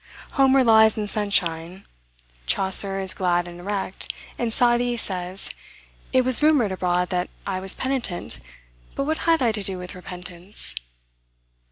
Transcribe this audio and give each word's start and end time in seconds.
Homer 0.31 0.63
lies 0.63 0.97
in 0.97 1.07
sunshine; 1.07 1.85
Chaucer 2.47 2.99
is 2.99 3.13
glad 3.13 3.47
and 3.47 3.59
erect; 3.59 4.11
and 4.35 4.51
Saadi 4.51 4.97
says, 4.97 5.51
"It 6.11 6.21
was 6.25 6.41
rumored 6.41 6.71
abroad 6.71 7.09
that 7.09 7.29
I 7.45 7.59
was 7.59 7.75
penitent; 7.75 8.39
but 8.95 9.03
what 9.03 9.19
had 9.29 9.43
I 9.43 9.51
to 9.51 9.61
do 9.61 9.77
with 9.77 9.93
repentance?" 9.93 10.73